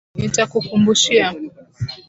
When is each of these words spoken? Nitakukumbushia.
Nitakukumbushia. 0.17 1.25